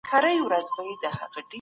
کمپيوټر 0.09 0.61
فولډر 0.71 1.13
بندوي. 1.19 1.41